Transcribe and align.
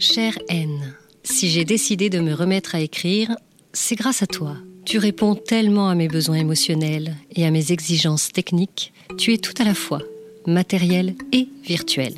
Chère 0.00 0.38
N, 0.48 0.94
si 1.24 1.50
j'ai 1.50 1.66
décidé 1.66 2.08
de 2.08 2.20
me 2.20 2.32
remettre 2.32 2.74
à 2.74 2.80
écrire, 2.80 3.36
c'est 3.74 3.96
grâce 3.96 4.22
à 4.22 4.26
toi. 4.26 4.56
Tu 4.86 4.96
réponds 4.96 5.34
tellement 5.34 5.90
à 5.90 5.94
mes 5.94 6.08
besoins 6.08 6.38
émotionnels 6.38 7.16
et 7.36 7.44
à 7.44 7.50
mes 7.50 7.70
exigences 7.70 8.32
techniques. 8.32 8.94
Tu 9.18 9.34
es 9.34 9.36
tout 9.36 9.52
à 9.60 9.64
la 9.64 9.74
fois, 9.74 10.00
matériel 10.46 11.16
et 11.32 11.50
virtuel. 11.64 12.14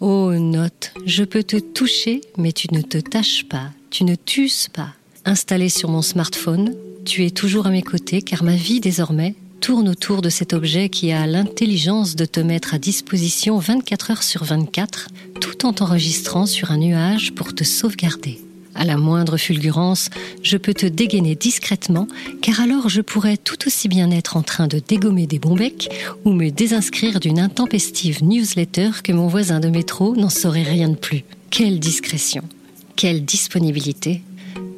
Oh, 0.00 0.32
note, 0.32 0.94
je 1.04 1.22
peux 1.22 1.44
te 1.44 1.58
toucher, 1.58 2.22
mais 2.38 2.50
tu 2.50 2.66
ne 2.74 2.82
te 2.82 2.98
tâches 2.98 3.44
pas, 3.44 3.70
tu 3.90 4.02
ne 4.02 4.16
t'uses 4.16 4.66
pas. 4.68 4.92
Installé 5.24 5.68
sur 5.68 5.88
mon 5.88 6.02
smartphone, 6.02 6.74
tu 7.04 7.24
es 7.24 7.30
toujours 7.30 7.68
à 7.68 7.70
mes 7.70 7.82
côtés 7.82 8.20
car 8.20 8.42
ma 8.42 8.56
vie 8.56 8.80
désormais 8.80 9.36
tourne 9.60 9.88
autour 9.88 10.22
de 10.22 10.28
cet 10.28 10.52
objet 10.52 10.88
qui 10.88 11.12
a 11.12 11.26
l'intelligence 11.26 12.16
de 12.16 12.24
te 12.24 12.40
mettre 12.40 12.74
à 12.74 12.78
disposition 12.78 13.58
24 13.58 14.10
heures 14.10 14.22
sur 14.22 14.44
24, 14.44 15.08
tout 15.40 15.66
en 15.66 15.72
t'enregistrant 15.72 16.46
sur 16.46 16.70
un 16.70 16.78
nuage 16.78 17.32
pour 17.34 17.54
te 17.54 17.64
sauvegarder. 17.64 18.40
À 18.74 18.84
la 18.84 18.98
moindre 18.98 19.38
fulgurance, 19.38 20.10
je 20.42 20.58
peux 20.58 20.74
te 20.74 20.84
dégainer 20.84 21.34
discrètement, 21.34 22.06
car 22.42 22.60
alors 22.60 22.90
je 22.90 23.00
pourrais 23.00 23.38
tout 23.38 23.66
aussi 23.66 23.88
bien 23.88 24.10
être 24.10 24.36
en 24.36 24.42
train 24.42 24.66
de 24.66 24.80
dégommer 24.86 25.26
des 25.26 25.38
bombecs 25.38 25.88
ou 26.26 26.32
me 26.32 26.50
désinscrire 26.50 27.18
d'une 27.18 27.40
intempestive 27.40 28.22
newsletter 28.22 28.90
que 29.02 29.12
mon 29.12 29.28
voisin 29.28 29.60
de 29.60 29.68
métro 29.68 30.14
n'en 30.14 30.28
saurait 30.28 30.62
rien 30.62 30.90
de 30.90 30.96
plus. 30.96 31.24
Quelle 31.50 31.80
discrétion, 31.80 32.42
quelle 32.96 33.24
disponibilité. 33.24 34.22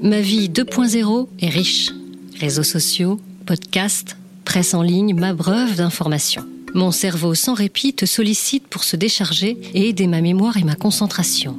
Ma 0.00 0.20
vie 0.20 0.48
2.0 0.48 1.26
est 1.40 1.48
riche. 1.48 1.90
Réseaux 2.38 2.62
sociaux, 2.62 3.20
podcasts, 3.46 4.16
presse 4.48 4.72
en 4.72 4.80
ligne 4.80 5.14
m'abreuve 5.14 5.76
d'informations. 5.76 6.46
Mon 6.72 6.90
cerveau 6.90 7.34
sans 7.34 7.52
répit 7.52 7.92
te 7.92 8.06
sollicite 8.06 8.66
pour 8.66 8.82
se 8.82 8.96
décharger 8.96 9.58
et 9.74 9.90
aider 9.90 10.06
ma 10.06 10.22
mémoire 10.22 10.56
et 10.56 10.64
ma 10.64 10.74
concentration. 10.74 11.58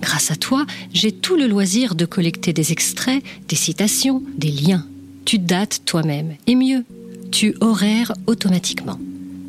Grâce 0.00 0.30
à 0.30 0.36
toi, 0.36 0.64
j'ai 0.94 1.12
tout 1.12 1.36
le 1.36 1.46
loisir 1.46 1.94
de 1.94 2.06
collecter 2.06 2.54
des 2.54 2.72
extraits, 2.72 3.22
des 3.46 3.56
citations, 3.56 4.22
des 4.38 4.50
liens. 4.50 4.86
Tu 5.26 5.38
dates 5.38 5.82
toi-même, 5.84 6.36
et 6.46 6.54
mieux, 6.54 6.86
tu 7.30 7.54
horaires 7.60 8.14
automatiquement. 8.26 8.98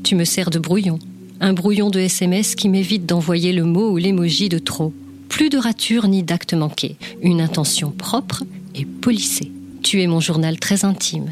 Tu 0.04 0.16
me 0.16 0.26
sers 0.26 0.50
de 0.50 0.60
brouillon, 0.60 1.00
un 1.40 1.54
brouillon 1.54 1.92
de 1.92 2.00
SMS 2.02 2.56
qui 2.56 2.68
m'évite 2.68 3.06
d'envoyer 3.06 3.54
le 3.54 3.64
mot 3.64 3.90
ou 3.92 3.96
l'émoji 3.96 4.50
de 4.50 4.60
trop. 4.60 4.94
Plus 5.30 5.48
de 5.48 5.58
rature 5.58 6.10
ni 6.10 6.24
d'acte 6.24 6.54
manqué, 6.54 6.98
une 7.22 7.40
intention 7.40 7.92
propre 7.92 8.44
et 8.76 8.84
polissée. 8.84 9.50
Tu 9.82 10.02
es 10.02 10.08
mon 10.08 10.20
journal 10.20 10.60
très 10.60 10.84
intime. 10.84 11.30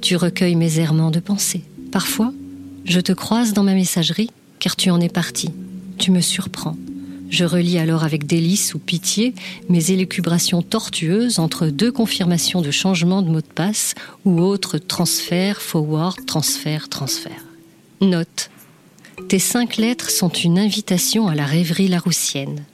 Tu 0.00 0.16
recueilles 0.16 0.56
mes 0.56 0.78
errements 0.78 1.10
de 1.10 1.20
pensée. 1.20 1.62
Parfois, 1.90 2.32
je 2.84 3.00
te 3.00 3.12
croise 3.12 3.52
dans 3.52 3.64
ma 3.64 3.74
messagerie, 3.74 4.30
car 4.58 4.76
tu 4.76 4.90
en 4.90 5.00
es 5.00 5.08
parti. 5.08 5.50
Tu 5.98 6.10
me 6.10 6.20
surprends. 6.20 6.76
Je 7.30 7.44
relis 7.44 7.78
alors 7.78 8.04
avec 8.04 8.26
délice 8.26 8.72
ou 8.74 8.78
pitié 8.78 9.34
mes 9.68 9.90
élucubrations 9.90 10.62
tortueuses 10.62 11.38
entre 11.38 11.66
deux 11.66 11.92
confirmations 11.92 12.62
de 12.62 12.70
changement 12.70 13.20
de 13.20 13.28
mot 13.28 13.42
de 13.42 13.46
passe 13.46 13.94
ou 14.24 14.40
autres 14.40 14.78
transfert, 14.78 15.60
forward, 15.60 16.24
transfert, 16.26 16.88
transfert. 16.88 17.44
Note. 18.00 18.50
Tes 19.28 19.38
cinq 19.38 19.76
lettres 19.76 20.10
sont 20.10 20.30
une 20.30 20.58
invitation 20.58 21.28
à 21.28 21.34
la 21.34 21.44
rêverie 21.44 21.88
laroussienne. 21.88 22.64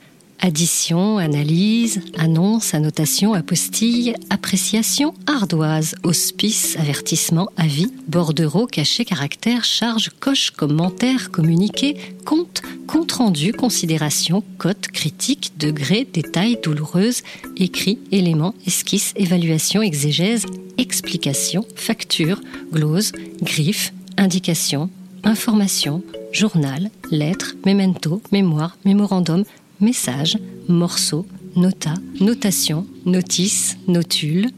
Addition, 0.46 1.16
analyse, 1.16 2.00
annonce, 2.18 2.74
annotation, 2.74 3.32
apostille, 3.32 4.12
appréciation, 4.28 5.14
ardoise, 5.26 5.94
hospice, 6.02 6.76
avertissement, 6.78 7.48
avis, 7.56 7.90
bordereau, 8.08 8.66
cachet, 8.66 9.06
caractère, 9.06 9.64
charge, 9.64 10.10
coche, 10.20 10.50
commentaire, 10.50 11.30
communiqué, 11.30 11.96
compte, 12.26 12.60
compte 12.86 13.12
rendu, 13.12 13.54
considération, 13.54 14.44
cote, 14.58 14.88
critique, 14.88 15.52
degré, 15.56 16.04
détail, 16.12 16.58
douloureuse, 16.62 17.22
écrit, 17.56 17.98
élément, 18.12 18.54
esquisse, 18.66 19.14
évaluation, 19.16 19.80
exégèse, 19.80 20.44
explication, 20.76 21.64
facture, 21.74 22.42
glose, 22.70 23.12
griffe, 23.40 23.94
indication, 24.18 24.90
information, 25.22 26.02
journal, 26.32 26.90
lettre, 27.10 27.54
memento, 27.64 28.20
mémoire, 28.30 28.76
mémorandum, 28.84 29.44
message, 29.84 30.38
morceau, 30.66 31.26
nota, 31.56 31.94
notation, 32.18 32.86
notice, 33.04 33.76
notule, 33.86 34.50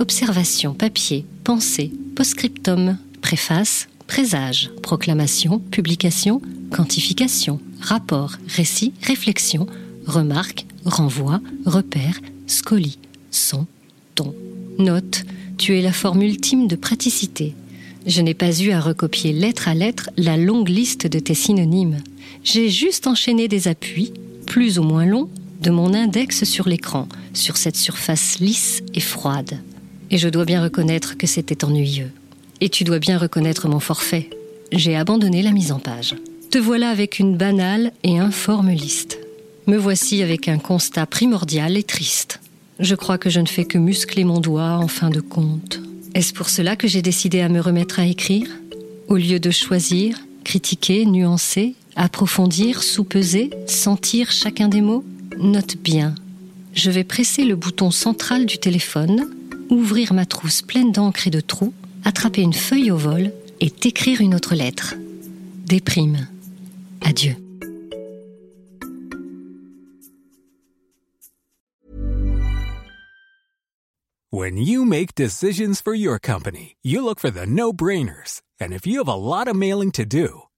observation, 0.00 0.74
papier, 0.74 1.24
pensée, 1.44 1.92
postscriptum, 2.16 2.98
préface, 3.20 3.88
présage, 4.08 4.70
proclamation, 4.82 5.60
publication, 5.60 6.42
quantification, 6.72 7.60
rapport, 7.80 8.36
récit, 8.48 8.92
réflexion, 9.02 9.66
remarque, 10.06 10.66
renvoi, 10.84 11.40
repère, 11.64 12.20
scolie, 12.48 12.98
son, 13.30 13.66
ton. 14.16 14.34
Note, 14.78 15.24
tu 15.58 15.78
es 15.78 15.82
la 15.82 15.92
forme 15.92 16.22
ultime 16.22 16.66
de 16.66 16.76
praticité. 16.76 17.54
Je 18.04 18.20
n'ai 18.20 18.34
pas 18.34 18.60
eu 18.60 18.72
à 18.72 18.80
recopier 18.80 19.32
lettre 19.32 19.68
à 19.68 19.74
lettre 19.74 20.10
la 20.16 20.36
longue 20.36 20.68
liste 20.68 21.06
de 21.06 21.20
tes 21.20 21.34
synonymes. 21.34 21.98
J'ai 22.42 22.68
juste 22.68 23.06
enchaîné 23.06 23.46
des 23.46 23.68
appuis, 23.68 24.12
plus 24.52 24.78
ou 24.78 24.82
moins 24.82 25.06
long, 25.06 25.30
de 25.62 25.70
mon 25.70 25.94
index 25.94 26.44
sur 26.44 26.68
l'écran, 26.68 27.08
sur 27.32 27.56
cette 27.56 27.74
surface 27.74 28.38
lisse 28.38 28.82
et 28.92 29.00
froide. 29.00 29.58
Et 30.10 30.18
je 30.18 30.28
dois 30.28 30.44
bien 30.44 30.62
reconnaître 30.62 31.16
que 31.16 31.26
c'était 31.26 31.64
ennuyeux. 31.64 32.10
Et 32.60 32.68
tu 32.68 32.84
dois 32.84 32.98
bien 32.98 33.16
reconnaître 33.16 33.66
mon 33.66 33.80
forfait. 33.80 34.28
J'ai 34.70 34.94
abandonné 34.94 35.40
la 35.40 35.52
mise 35.52 35.72
en 35.72 35.78
page. 35.78 36.16
Te 36.50 36.58
voilà 36.58 36.90
avec 36.90 37.18
une 37.18 37.38
banale 37.38 37.92
et 38.04 38.18
informe 38.18 38.68
liste. 38.68 39.18
Me 39.66 39.78
voici 39.78 40.22
avec 40.22 40.48
un 40.48 40.58
constat 40.58 41.06
primordial 41.06 41.78
et 41.78 41.82
triste. 41.82 42.38
Je 42.78 42.94
crois 42.94 43.16
que 43.16 43.30
je 43.30 43.40
ne 43.40 43.48
fais 43.48 43.64
que 43.64 43.78
muscler 43.78 44.24
mon 44.24 44.38
doigt 44.38 44.76
en 44.76 44.88
fin 44.88 45.08
de 45.08 45.20
compte. 45.20 45.80
Est-ce 46.14 46.34
pour 46.34 46.50
cela 46.50 46.76
que 46.76 46.88
j'ai 46.88 47.00
décidé 47.00 47.40
à 47.40 47.48
me 47.48 47.60
remettre 47.60 48.00
à 48.00 48.04
écrire? 48.04 48.48
Au 49.08 49.16
lieu 49.16 49.40
de 49.40 49.50
choisir, 49.50 50.18
critiquer, 50.44 51.06
nuancer, 51.06 51.74
Approfondir, 51.96 52.82
sous-peser, 52.82 53.50
sentir 53.66 54.30
chacun 54.30 54.68
des 54.68 54.80
mots 54.80 55.04
Note 55.38 55.76
bien. 55.76 56.14
Je 56.72 56.90
vais 56.90 57.04
presser 57.04 57.44
le 57.44 57.56
bouton 57.56 57.90
central 57.90 58.46
du 58.46 58.58
téléphone, 58.58 59.28
ouvrir 59.70 60.14
ma 60.14 60.24
trousse 60.24 60.62
pleine 60.62 60.92
d'encre 60.92 61.26
et 61.26 61.30
de 61.30 61.40
trous, 61.40 61.74
attraper 62.04 62.42
une 62.42 62.54
feuille 62.54 62.90
au 62.90 62.96
vol 62.96 63.32
et 63.60 63.70
t'écrire 63.70 64.20
une 64.20 64.34
autre 64.34 64.54
lettre. 64.54 64.94
Déprime. 65.66 66.28
Adieu. 67.02 67.36
When 74.30 74.56
you 74.56 74.86
make 74.86 75.14
decisions 75.14 75.82
for 75.82 75.94
your 75.94 76.18
company, 76.18 76.76
you 76.82 77.04
look 77.04 77.20
for 77.20 77.30
the 77.30 77.46
no-brainers. 77.46 78.40
And 78.58 78.72
if 78.72 78.86
you 78.86 78.98
have 78.98 79.08
a 79.08 79.14
lot 79.14 79.46
of 79.46 79.56
mailing 79.56 79.92
to 79.92 80.06
do, 80.06 80.44